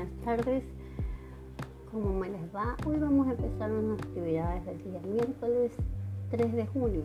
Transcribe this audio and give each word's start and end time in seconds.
buenas 0.00 0.24
tardes. 0.24 0.64
¿Cómo 1.92 2.18
me 2.18 2.30
les 2.30 2.54
va? 2.54 2.74
Hoy 2.86 2.98
vamos 2.98 3.28
a 3.28 3.32
empezar 3.32 3.70
nuestras 3.70 4.08
actividades 4.08 4.64
del 4.64 4.82
día 4.82 5.00
miércoles 5.00 5.72
3 6.30 6.52
de 6.54 6.66
junio. 6.68 7.02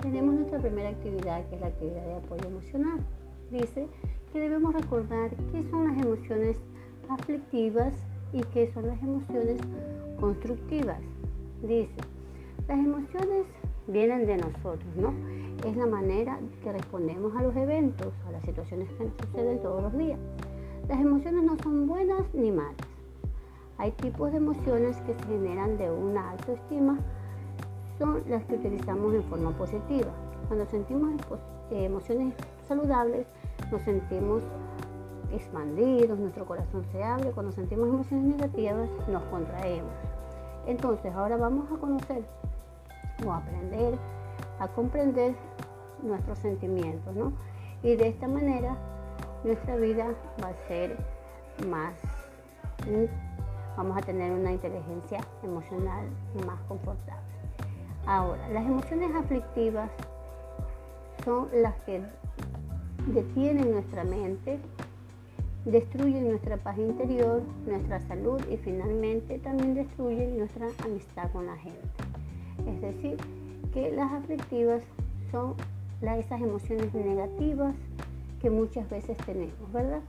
Tenemos 0.00 0.34
nuestra 0.36 0.58
primera 0.58 0.88
actividad 0.88 1.46
que 1.48 1.56
es 1.56 1.60
la 1.60 1.66
actividad 1.66 2.06
de 2.06 2.14
apoyo 2.14 2.46
emocional. 2.46 2.98
Dice 3.50 3.88
que 4.32 4.40
debemos 4.40 4.72
recordar 4.72 5.30
qué 5.52 5.68
son 5.70 5.88
las 5.88 6.02
emociones 6.02 6.56
aflictivas 7.10 7.92
y 8.32 8.40
qué 8.54 8.72
son 8.72 8.86
las 8.86 9.02
emociones 9.02 9.60
constructivas. 10.18 11.00
Dice, 11.60 11.90
las 12.68 12.78
emociones 12.78 13.44
vienen 13.86 14.24
de 14.24 14.38
nosotros, 14.38 14.96
¿no? 14.96 15.12
Es 15.68 15.76
la 15.76 15.86
manera 15.86 16.38
que 16.62 16.72
respondemos 16.72 17.36
a 17.36 17.42
los 17.42 17.54
eventos, 17.54 18.14
a 18.26 18.32
las 18.32 18.42
situaciones 18.44 18.88
que 18.92 19.04
nos 19.04 19.12
suceden 19.26 19.60
todos 19.60 19.82
los 19.82 19.98
días. 19.98 20.18
Las 20.90 20.98
emociones 20.98 21.44
no 21.44 21.56
son 21.62 21.86
buenas 21.86 22.22
ni 22.34 22.50
malas. 22.50 22.74
Hay 23.78 23.92
tipos 23.92 24.32
de 24.32 24.38
emociones 24.38 24.96
que 25.02 25.14
se 25.14 25.22
generan 25.22 25.78
de 25.78 25.88
una 25.88 26.32
autoestima, 26.32 26.98
son 27.96 28.24
las 28.26 28.44
que 28.46 28.56
utilizamos 28.56 29.14
en 29.14 29.22
forma 29.22 29.52
positiva. 29.52 30.10
Cuando 30.48 30.66
sentimos 30.66 31.12
eh, 31.70 31.84
emociones 31.84 32.34
saludables, 32.66 33.24
nos 33.70 33.80
sentimos 33.82 34.42
expandidos, 35.32 36.18
nuestro 36.18 36.44
corazón 36.44 36.84
se 36.90 37.04
abre. 37.04 37.30
Cuando 37.30 37.52
sentimos 37.52 37.88
emociones 37.88 38.26
negativas, 38.26 38.90
nos 39.06 39.22
contraemos. 39.26 39.92
Entonces, 40.66 41.14
ahora 41.14 41.36
vamos 41.36 41.70
a 41.70 41.76
conocer 41.76 42.24
o 43.24 43.32
aprender 43.32 43.94
a 44.58 44.66
comprender 44.66 45.36
nuestros 46.02 46.38
sentimientos, 46.38 47.14
¿no? 47.14 47.32
Y 47.84 47.94
de 47.94 48.08
esta 48.08 48.26
manera 48.26 48.76
nuestra 49.44 49.76
vida 49.76 50.06
va 50.42 50.48
a 50.48 50.68
ser 50.68 50.96
más, 51.66 51.94
vamos 53.76 53.96
a 53.96 54.00
tener 54.00 54.32
una 54.32 54.52
inteligencia 54.52 55.20
emocional 55.42 56.06
más 56.46 56.60
confortable. 56.68 57.22
Ahora, 58.06 58.48
las 58.48 58.64
emociones 58.64 59.14
aflictivas 59.14 59.90
son 61.24 61.48
las 61.52 61.74
que 61.82 62.02
detienen 63.06 63.72
nuestra 63.72 64.04
mente, 64.04 64.58
destruyen 65.64 66.28
nuestra 66.28 66.56
paz 66.56 66.78
interior, 66.78 67.42
nuestra 67.66 68.00
salud 68.00 68.40
y 68.50 68.56
finalmente 68.56 69.38
también 69.38 69.74
destruyen 69.74 70.38
nuestra 70.38 70.68
amistad 70.84 71.30
con 71.32 71.46
la 71.46 71.56
gente. 71.56 71.80
Es 72.66 72.80
decir, 72.80 73.16
que 73.72 73.90
las 73.92 74.12
aflictivas 74.12 74.82
son 75.30 75.54
esas 76.18 76.40
emociones 76.40 76.92
negativas 76.94 77.74
que 78.40 78.50
muchas 78.50 78.88
veces 78.88 79.16
tenemos, 79.18 79.72
¿verdad? 79.72 80.00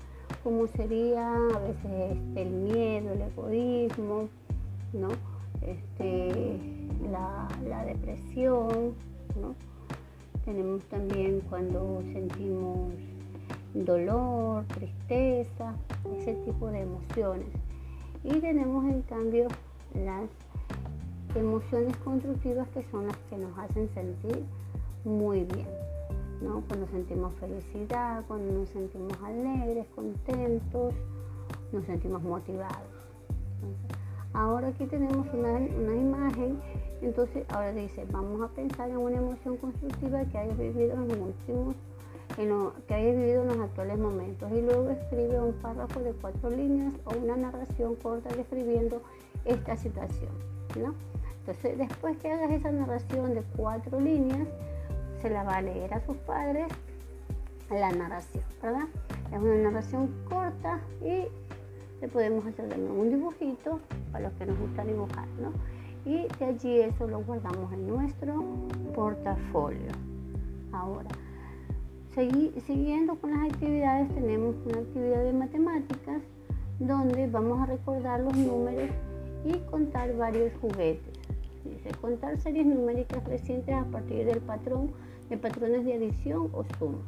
Como 0.43 0.67
sería 0.67 1.33
a 1.35 1.59
veces 1.59 2.17
el 2.35 2.49
miedo, 2.49 3.13
el 3.13 3.21
egoísmo, 3.21 4.29
¿no? 4.93 5.09
Este, 5.61 6.57
la, 7.11 7.47
la 7.67 7.85
depresión, 7.85 8.93
¿no? 9.39 9.55
Tenemos 10.45 10.83
también 10.85 11.41
cuando 11.49 12.01
sentimos 12.13 12.93
dolor, 13.73 14.65
tristeza, 14.65 15.75
ese 16.17 16.33
tipo 16.45 16.67
de 16.67 16.81
emociones. 16.81 17.47
Y 18.23 18.39
tenemos 18.39 18.85
en 18.85 19.01
cambio 19.03 19.47
las 19.93 20.29
emociones 21.35 21.95
constructivas 21.97 22.67
que 22.69 22.83
son 22.91 23.07
las 23.07 23.17
que 23.29 23.37
nos 23.37 23.57
hacen 23.57 23.89
sentir 23.93 24.43
muy 25.03 25.43
bien. 25.43 25.90
¿No? 26.41 26.63
Cuando 26.67 26.87
sentimos 26.87 27.33
felicidad, 27.35 28.23
cuando 28.27 28.51
nos 28.51 28.69
sentimos 28.69 29.13
alegres, 29.23 29.85
contentos, 29.95 30.93
nos 31.71 31.85
sentimos 31.85 32.21
motivados. 32.23 32.89
ahora 34.33 34.69
aquí 34.69 34.85
tenemos 34.85 35.27
una, 35.33 35.59
imagen, 35.95 36.59
entonces 37.01 37.45
ahora 37.49 37.71
dice, 37.73 38.05
vamos 38.11 38.41
a 38.41 38.47
pensar 38.53 38.89
en 38.89 38.97
una 38.97 39.17
emoción 39.17 39.57
constructiva 39.57 40.25
que 40.25 40.37
hayas 40.37 40.57
vivido 40.57 40.93
en 40.93 41.07
los 41.07 41.17
últimos, 41.17 41.75
que 42.87 42.93
hayas 42.93 43.15
vivido 43.15 43.41
en 43.43 43.47
los 43.49 43.59
actuales 43.59 43.99
momentos 43.99 44.51
y 44.51 44.61
luego 44.61 44.89
escribe 44.89 45.39
un 45.39 45.53
párrafo 45.53 45.99
de 45.99 46.13
cuatro 46.13 46.49
líneas 46.49 46.93
o 47.05 47.15
una 47.17 47.35
narración 47.35 47.95
corta 47.95 48.33
describiendo 48.35 49.01
esta 49.45 49.75
situación. 49.75 50.31
¿no? 50.79 50.95
Entonces, 51.39 51.77
después 51.77 52.17
que 52.17 52.31
hagas 52.31 52.51
esa 52.51 52.71
narración 52.71 53.33
de 53.33 53.43
cuatro 53.57 53.99
líneas, 53.99 54.47
se 55.21 55.29
la 55.29 55.43
va 55.43 55.57
a 55.57 55.61
leer 55.61 55.93
a 55.93 56.05
sus 56.05 56.17
padres 56.17 56.67
la 57.69 57.91
narración, 57.91 58.43
¿verdad? 58.61 58.87
Es 59.31 59.39
una 59.39 59.55
narración 59.55 60.13
corta 60.27 60.81
y 61.01 61.27
le 62.01 62.07
podemos 62.07 62.45
hacer 62.45 62.65
un 62.77 63.09
dibujito 63.09 63.79
para 64.11 64.27
los 64.27 64.33
que 64.33 64.45
nos 64.45 64.59
gusta 64.59 64.83
dibujar, 64.83 65.27
¿no? 65.39 65.53
Y 66.05 66.27
de 66.39 66.45
allí 66.45 66.79
eso 66.81 67.07
lo 67.07 67.21
guardamos 67.23 67.71
en 67.71 67.87
nuestro 67.87 68.43
portafolio. 68.93 69.91
Ahora, 70.73 71.09
siguiendo 72.13 73.15
con 73.15 73.31
las 73.31 73.51
actividades, 73.51 74.09
tenemos 74.15 74.55
una 74.65 74.79
actividad 74.79 75.23
de 75.23 75.33
matemáticas 75.33 76.21
donde 76.79 77.27
vamos 77.27 77.61
a 77.61 77.67
recordar 77.67 78.19
los 78.21 78.35
números 78.35 78.89
y 79.45 79.53
contar 79.69 80.15
varios 80.17 80.51
juguetes. 80.59 81.19
Dice, 81.63 81.91
contar 82.01 82.39
series 82.39 82.65
numéricas 82.65 83.23
recientes 83.25 83.75
a 83.75 83.85
partir 83.85 84.25
del 84.25 84.39
patrón 84.39 84.91
de 85.31 85.37
patrones 85.37 85.85
de 85.85 85.93
adición 85.93 86.49
o 86.53 86.65
suma. 86.77 86.99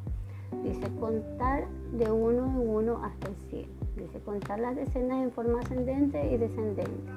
Dice, 0.64 0.88
contar 0.98 1.68
de 1.92 2.10
uno 2.10 2.46
en 2.46 2.70
uno 2.70 3.04
hasta 3.04 3.28
el 3.28 3.36
100. 3.50 3.70
Dice, 3.98 4.20
contar 4.22 4.60
las 4.60 4.78
decenas 4.78 5.24
en 5.24 5.32
forma 5.32 5.60
ascendente 5.60 6.32
y 6.32 6.38
descendente. 6.38 7.12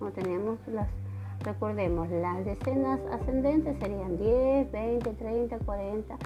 No 0.00 0.10
tenemos 0.10 0.58
las, 0.66 0.88
recordemos, 1.44 2.10
las 2.10 2.44
decenas 2.44 2.98
ascendentes 3.12 3.78
serían 3.78 4.18
10, 4.18 4.72
20, 4.72 5.12
30, 5.12 5.58
40, 5.60 6.18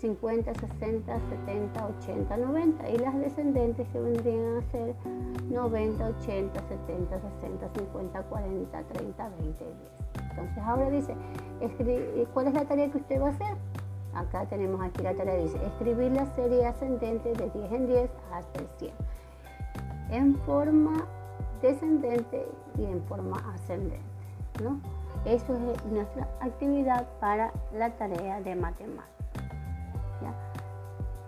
50, 0.00 0.54
60, 0.54 1.18
70, 1.30 1.86
80, 2.02 2.36
90 2.36 2.90
y 2.90 2.98
las 2.98 3.18
descendentes 3.18 3.88
que 3.88 4.00
vendrían 4.00 4.58
a 4.58 4.70
ser 4.70 4.94
90, 5.48 6.08
80, 6.08 6.60
70, 6.68 7.20
60, 7.40 7.70
50, 7.74 8.22
40, 8.22 8.82
30, 8.82 9.28
20, 9.40 9.64
10. 9.64 10.05
Entonces 10.36 10.62
ahora 10.64 10.90
dice, 10.90 11.14
¿cuál 12.34 12.48
es 12.48 12.54
la 12.54 12.64
tarea 12.64 12.90
que 12.90 12.98
usted 12.98 13.20
va 13.20 13.28
a 13.28 13.30
hacer? 13.30 13.56
Acá 14.14 14.46
tenemos 14.46 14.80
aquí 14.82 15.02
la 15.02 15.14
tarea, 15.14 15.36
dice, 15.36 15.58
escribir 15.66 16.12
la 16.12 16.26
serie 16.34 16.66
ascendente 16.66 17.32
de 17.32 17.50
10 17.50 17.72
en 17.72 17.86
10 17.86 18.10
hasta 18.32 18.60
el 18.60 18.68
100, 18.78 18.92
en 20.10 20.36
forma 20.38 21.06
descendente 21.62 22.46
y 22.78 22.84
en 22.84 23.02
forma 23.04 23.36
ascendente. 23.54 24.00
¿no? 24.62 24.80
Eso 25.24 25.54
es 25.54 25.84
nuestra 25.86 26.28
actividad 26.40 27.06
para 27.20 27.52
la 27.72 27.90
tarea 27.90 28.40
de 28.40 28.54
matemáticas. 28.54 29.16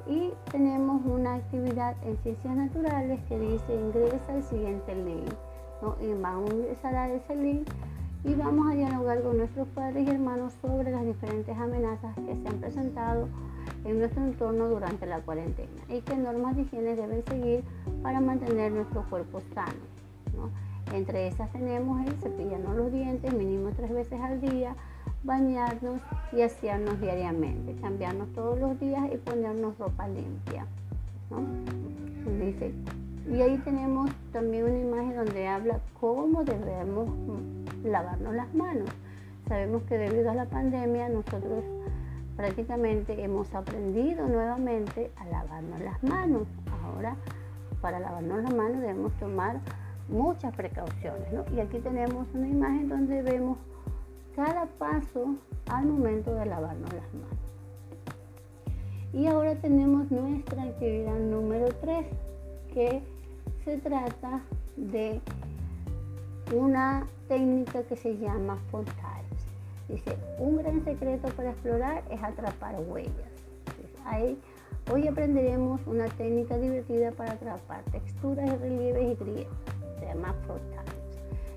Y 0.06 0.32
tenemos 0.50 1.02
una 1.04 1.34
actividad 1.34 1.94
en 2.02 2.16
ciencias 2.22 2.56
naturales 2.56 3.20
que 3.28 3.38
dice 3.38 3.75
ingresa 3.75 4.32
al 4.32 4.42
siguiente 4.42 4.94
link. 4.94 5.30
Y 6.00 6.14
vamos 6.14 6.50
a 6.50 6.54
ingresar 6.54 6.94
a 6.94 7.08
ese 7.12 7.36
link 7.36 7.69
y 8.24 8.34
vamos 8.34 8.70
a 8.70 8.74
dialogar 8.74 9.22
con 9.22 9.38
nuestros 9.38 9.68
padres 9.68 10.06
y 10.06 10.10
hermanos 10.10 10.52
sobre 10.60 10.90
las 10.90 11.04
diferentes 11.04 11.56
amenazas 11.56 12.14
que 12.16 12.36
se 12.36 12.48
han 12.48 12.60
presentado 12.60 13.28
en 13.84 13.98
nuestro 13.98 14.22
entorno 14.22 14.68
durante 14.68 15.06
la 15.06 15.20
cuarentena 15.20 15.82
y 15.88 16.00
qué 16.00 16.16
normas 16.16 16.56
de 16.56 16.62
higiene 16.62 16.96
deben 16.96 17.24
seguir 17.24 17.62
para 18.02 18.20
mantener 18.20 18.72
nuestro 18.72 19.04
cuerpo 19.08 19.40
sano. 19.54 20.50
Entre 20.92 21.28
esas 21.28 21.52
tenemos 21.52 22.04
el 22.06 22.14
cepillarnos 22.14 22.76
los 22.76 22.92
dientes 22.92 23.32
mínimo 23.34 23.70
tres 23.76 23.92
veces 23.92 24.20
al 24.20 24.40
día, 24.40 24.74
bañarnos 25.22 26.00
y 26.32 26.40
asearnos 26.40 27.00
diariamente, 27.00 27.76
cambiarnos 27.80 28.32
todos 28.32 28.58
los 28.58 28.78
días 28.80 29.02
y 29.12 29.16
ponernos 29.19 29.76
ropa 29.78 30.08
limpia. 30.08 30.66
Dice, 32.40 32.72
y 33.31 33.43
ahí 33.43 33.58
tenemos 33.58 34.10
también 34.32 34.64
una 34.64 34.78
imagen 34.78 35.16
donde 35.16 35.46
habla 35.46 35.81
cómo 36.00 36.44
debemos 36.44 37.08
lavarnos 37.84 38.34
las 38.34 38.52
manos. 38.54 38.90
Sabemos 39.48 39.82
que 39.84 39.96
debido 39.96 40.30
a 40.30 40.34
la 40.34 40.46
pandemia 40.46 41.08
nosotros 41.08 41.64
prácticamente 42.36 43.22
hemos 43.22 43.52
aprendido 43.54 44.28
nuevamente 44.28 45.10
a 45.16 45.26
lavarnos 45.26 45.80
las 45.80 46.02
manos. 46.02 46.46
Ahora, 46.84 47.16
para 47.80 47.98
lavarnos 47.98 48.42
las 48.42 48.54
manos 48.54 48.80
debemos 48.80 49.12
tomar 49.14 49.60
muchas 50.08 50.54
precauciones. 50.54 51.28
Y 51.54 51.60
aquí 51.60 51.78
tenemos 51.78 52.26
una 52.34 52.48
imagen 52.48 52.88
donde 52.88 53.22
vemos 53.22 53.58
cada 54.36 54.66
paso 54.66 55.34
al 55.70 55.86
momento 55.86 56.34
de 56.34 56.46
lavarnos 56.46 56.92
las 56.92 57.14
manos. 57.14 57.38
Y 59.12 59.26
ahora 59.26 59.54
tenemos 59.56 60.10
nuestra 60.10 60.62
actividad 60.62 61.19
número 61.19 61.69
3, 61.81 62.06
que 62.72 63.02
se 63.64 63.78
trata 63.78 64.42
de 64.76 65.20
una 66.52 67.06
técnica 67.28 67.82
que 67.82 67.96
se 67.96 68.16
llama 68.16 68.58
portales. 68.70 69.26
Dice, 69.88 70.16
un 70.38 70.56
gran 70.58 70.84
secreto 70.84 71.28
para 71.28 71.50
explorar 71.50 72.02
es 72.10 72.22
atrapar 72.22 72.76
huellas. 72.80 73.12
hay 74.04 74.38
Hoy 74.90 75.06
aprenderemos 75.06 75.82
una 75.86 76.06
técnica 76.06 76.56
divertida 76.56 77.12
para 77.12 77.32
atrapar 77.32 77.82
texturas 77.92 78.48
y 78.48 78.56
relieves 78.56 79.12
y 79.12 79.22
grietas. 79.22 79.74
Se 80.00 80.06
llama 80.06 80.34
frotage. 80.46 80.96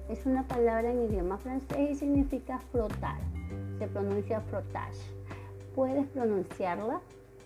Es 0.09 0.25
una 0.25 0.45
palabra 0.45 0.91
en 0.91 1.03
idioma 1.03 1.38
francés 1.38 1.91
y 1.91 1.95
significa 1.95 2.59
frotar. 2.73 3.19
Se 3.79 3.88
pronuncia 3.88 4.41
frotage. 4.41 4.99
¿Puedes 5.73 6.07
pronunciarla? 6.07 6.99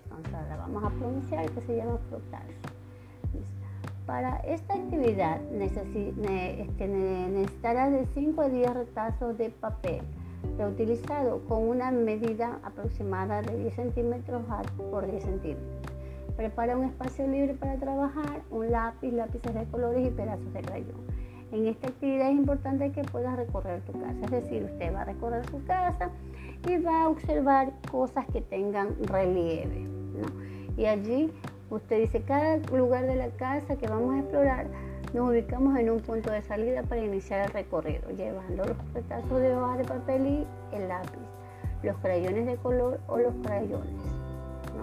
Entonces 0.05 0.49
la 0.49 0.57
vamos 0.57 0.83
a 0.83 0.89
pronunciar 0.89 1.51
que 1.51 1.61
se 1.61 1.75
llama 1.75 1.99
frotage. 2.09 2.55
Para 4.05 4.37
esta 4.41 4.75
actividad 4.75 5.41
este, 5.51 6.13
necesitarás 6.13 7.91
de 7.91 8.05
5 8.13 8.41
a 8.41 8.49
10 8.49 8.73
retazos 8.73 9.37
de 9.37 9.49
papel 9.49 10.01
reutilizado 10.59 11.41
con 11.47 11.67
una 11.67 11.91
medida 11.91 12.59
aproximada 12.63 13.41
de 13.41 13.57
10 13.57 13.73
centímetros 13.73 14.43
por 14.77 15.09
10 15.09 15.23
centímetros. 15.23 15.81
Prepara 16.37 16.77
un 16.77 16.85
espacio 16.85 17.27
libre 17.27 17.55
para 17.55 17.77
trabajar, 17.77 18.43
un 18.51 18.69
lápiz, 18.69 19.11
lápices 19.11 19.55
de 19.55 19.65
colores 19.65 20.07
y 20.07 20.11
pedazos 20.11 20.53
de 20.53 20.61
crayón. 20.61 21.01
En 21.51 21.65
esta 21.67 21.87
actividad 21.87 22.29
es 22.29 22.35
importante 22.35 22.91
que 22.91 23.03
puedas 23.03 23.35
recorrer 23.37 23.81
tu 23.81 23.93
casa, 23.93 24.19
es 24.23 24.31
decir, 24.31 24.63
usted 24.65 24.93
va 24.93 25.01
a 25.01 25.05
recorrer 25.05 25.49
su 25.49 25.63
casa 25.65 26.09
y 26.67 26.77
va 26.77 27.03
a 27.03 27.09
observar 27.09 27.71
cosas 27.89 28.25
que 28.31 28.41
tengan 28.41 28.95
relieve. 29.05 29.87
Y 30.77 30.85
allí 30.85 31.31
usted 31.69 32.01
dice, 32.01 32.21
cada 32.21 32.57
lugar 32.75 33.05
de 33.05 33.15
la 33.15 33.29
casa 33.29 33.75
que 33.75 33.87
vamos 33.87 34.15
a 34.15 34.19
explorar, 34.19 34.67
nos 35.13 35.29
ubicamos 35.29 35.77
en 35.77 35.89
un 35.89 35.99
punto 35.99 36.31
de 36.31 36.41
salida 36.41 36.83
para 36.83 37.01
iniciar 37.01 37.47
el 37.47 37.53
recorrido, 37.53 38.09
llevando 38.11 38.65
los 38.65 38.93
retazos 38.93 39.39
de 39.39 39.55
hoja 39.55 39.77
de 39.77 39.83
papel 39.85 40.27
y 40.27 40.47
el 40.75 40.87
lápiz, 40.87 41.19
los 41.83 41.95
crayones 41.97 42.45
de 42.45 42.57
color 42.57 42.99
o 43.07 43.17
los 43.17 43.33
crayones, 43.43 44.01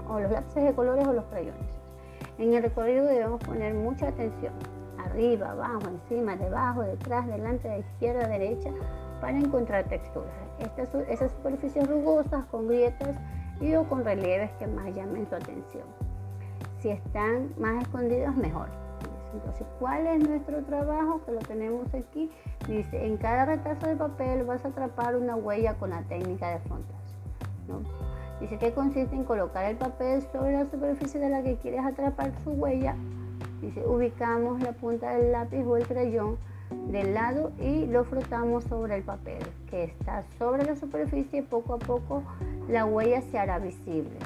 o 0.09 0.21
los 0.21 0.31
lápices 0.31 0.65
de 0.65 0.73
colores 0.73 1.07
o 1.07 1.13
los 1.13 1.25
crayones. 1.27 1.83
En 2.39 2.55
el 2.55 2.63
recorrido 2.63 3.05
debemos 3.05 3.43
poner 3.45 3.75
mucha 3.75 4.09
atención, 4.09 4.55
arriba, 4.99 5.51
abajo, 5.51 5.83
encima, 5.89 6.37
debajo, 6.37 6.83
detrás, 6.83 7.27
delante, 7.27 7.69
de 7.69 7.81
izquierda, 7.81 8.27
derecha, 8.27 8.71
para 9.21 9.39
encontrar 9.39 9.85
texturas. 9.85 10.33
Estas, 10.59 10.95
esas 11.09 11.31
superficies 11.33 11.89
rugosas 11.89 12.45
con 12.47 12.69
grietas 12.69 13.17
y 13.61 13.75
o 13.75 13.85
con 13.89 14.05
relieves 14.05 14.51
que 14.59 14.67
más 14.67 14.95
llamen 14.95 15.29
su 15.29 15.35
atención. 15.35 15.85
Si 16.83 16.91
están 16.91 17.55
más 17.59 17.81
escondidos, 17.81 18.35
mejor. 18.35 18.67
Entonces, 19.33 19.65
¿cuál 19.79 20.05
es 20.09 20.29
nuestro 20.29 20.65
trabajo? 20.65 21.25
Que 21.25 21.31
lo 21.31 21.39
tenemos 21.39 21.87
aquí. 21.95 22.29
Dice, 22.67 23.07
en 23.07 23.19
cada 23.19 23.45
retazo 23.45 23.87
de 23.87 23.95
papel 23.95 24.43
vas 24.43 24.65
a 24.65 24.69
atrapar 24.69 25.15
una 25.15 25.37
huella 25.37 25.75
con 25.75 25.91
la 25.91 26.03
técnica 26.03 26.51
de 26.51 26.59
frontal. 26.59 26.97
Dice 28.41 28.59
que 28.59 28.73
consiste 28.73 29.15
en 29.15 29.23
colocar 29.23 29.65
el 29.67 29.77
papel 29.77 30.23
sobre 30.33 30.55
la 30.55 30.69
superficie 30.69 31.21
de 31.21 31.31
la 31.31 31.45
que 31.45 31.57
quieres 31.59 31.85
atrapar 31.85 32.33
su 32.43 32.51
huella. 32.51 32.97
Dice, 33.61 33.87
ubicamos 33.87 34.61
la 34.61 34.73
punta 34.73 35.15
del 35.15 35.31
lápiz 35.31 35.65
o 35.65 35.77
el 35.77 35.87
crayón 35.87 36.37
del 36.91 37.15
lado 37.15 37.53
y 37.61 37.87
lo 37.87 38.03
frotamos 38.03 38.65
sobre 38.65 38.97
el 38.97 39.05
papel 39.05 39.39
que 39.71 39.85
está 39.85 40.25
sobre 40.37 40.65
la 40.65 40.75
superficie. 40.75 41.45
Poco 41.45 41.75
a 41.75 41.79
poco 41.79 42.25
la 42.69 42.85
huella 42.87 43.23
se 43.23 43.39
hará 43.39 43.61
visible. 43.61 44.19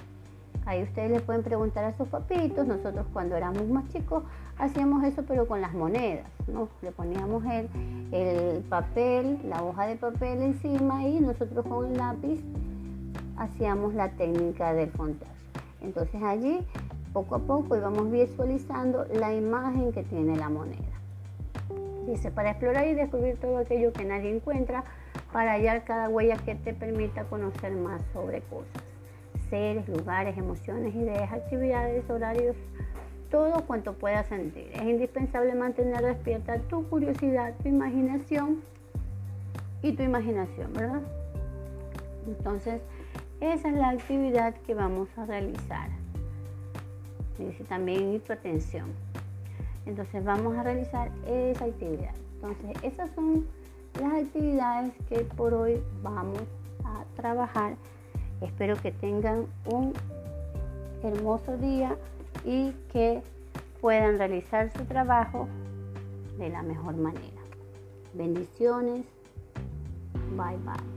Ahí 0.66 0.82
ustedes 0.82 1.12
le 1.12 1.20
pueden 1.20 1.44
preguntar 1.44 1.84
a 1.84 1.96
sus 1.96 2.08
papitos. 2.08 2.66
Nosotros 2.66 3.06
cuando 3.12 3.36
éramos 3.36 3.66
más 3.68 3.88
chicos 3.88 4.24
hacíamos 4.58 5.04
eso 5.04 5.22
pero 5.26 5.46
con 5.46 5.60
las 5.60 5.72
monedas. 5.72 6.26
¿no? 6.48 6.68
Le 6.82 6.90
poníamos 6.90 7.44
el, 7.44 7.68
el 8.12 8.62
papel, 8.64 9.38
la 9.48 9.62
hoja 9.62 9.86
de 9.86 9.94
papel 9.94 10.42
encima 10.42 11.06
y 11.06 11.20
nosotros 11.20 11.64
con 11.66 11.86
el 11.86 11.96
lápiz 11.96 12.40
hacíamos 13.36 13.94
la 13.94 14.10
técnica 14.10 14.74
del 14.74 14.90
fontaje. 14.90 15.30
Entonces 15.80 16.20
allí 16.20 16.66
poco 17.12 17.36
a 17.36 17.38
poco 17.38 17.76
íbamos 17.76 18.10
visualizando 18.10 19.06
la 19.14 19.32
imagen 19.32 19.92
que 19.92 20.02
tiene 20.02 20.36
la 20.36 20.48
moneda. 20.48 20.82
Dice, 22.06 22.30
para 22.30 22.50
explorar 22.50 22.86
y 22.88 22.94
descubrir 22.94 23.36
todo 23.38 23.58
aquello 23.58 23.92
que 23.92 24.04
nadie 24.04 24.34
encuentra, 24.34 24.84
para 25.32 25.52
hallar 25.52 25.84
cada 25.84 26.08
huella 26.08 26.36
que 26.36 26.54
te 26.54 26.72
permita 26.72 27.24
conocer 27.24 27.72
más 27.72 28.00
sobre 28.12 28.42
cosas 28.42 28.85
seres, 29.50 29.88
lugares, 29.88 30.37
emociones, 30.37 30.94
ideas, 30.94 31.32
actividades, 31.32 32.08
horarios, 32.10 32.56
todo 33.31 33.64
cuanto 33.66 33.94
puedas 33.94 34.26
sentir. 34.26 34.70
Es 34.72 34.82
indispensable 34.82 35.54
mantener 35.54 36.02
despierta 36.02 36.58
tu 36.58 36.88
curiosidad, 36.88 37.54
tu 37.62 37.69
imaginación 37.69 38.62
y 39.82 39.93
tu 39.93 40.02
imaginación, 40.02 40.72
¿verdad? 40.72 41.02
Entonces, 42.26 42.81
esa 43.40 43.69
es 43.69 43.75
la 43.75 43.90
actividad 43.90 44.54
que 44.66 44.75
vamos 44.75 45.08
a 45.16 45.26
realizar. 45.26 45.90
Dice 47.38 47.64
también 47.64 48.22
atención. 48.28 48.87
Entonces, 49.84 50.25
vamos 50.25 50.56
a 50.56 50.62
realizar 50.62 51.10
esa 51.26 51.66
actividad. 51.66 52.14
Entonces, 52.37 52.70
esas 52.82 53.10
son 53.14 53.46
las 54.00 54.25
actividades 54.25 54.93
que 55.08 55.20
por 55.20 55.54
hoy 55.54 55.82
vamos 56.02 56.43
a 56.84 57.04
trabajar 57.14 57.76
Espero 58.40 58.76
que 58.76 58.92
tengan 58.92 59.46
un 59.66 59.92
hermoso 61.02 61.56
día 61.56 61.96
y 62.44 62.72
que 62.92 63.22
puedan 63.80 64.18
realizar 64.18 64.70
su 64.72 64.84
trabajo 64.84 65.48
de 66.38 66.50
la 66.50 66.62
mejor 66.62 66.96
manera. 66.96 67.42
Bendiciones. 68.14 69.04
Bye 70.36 70.56
bye. 70.58 70.95